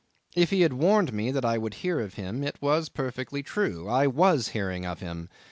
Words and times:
If 0.35 0.49
he 0.49 0.61
had 0.61 0.73
warned 0.73 1.13
me 1.13 1.29
that 1.29 1.45
I 1.45 1.59
would 1.59 1.75
hear 1.75 1.99
of 1.99 2.15
him 2.15 2.43
it 2.43 2.59
was 2.59 2.89
perfectly 2.89 3.43
true. 3.43 3.87
I 3.87 4.07
was 4.07 4.47
hearing 4.47 4.83
of 4.83 4.99
him. 4.99 5.29